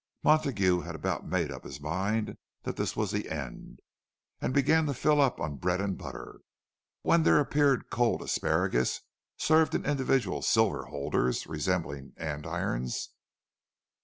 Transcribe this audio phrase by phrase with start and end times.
[0.23, 3.81] Montague had about made up his mind that this was the end,
[4.41, 6.39] and begun to fill up on bread and butter,
[7.03, 9.01] when there appeared cold asparagus,
[9.37, 13.09] served in individual silver holders resembling andirons.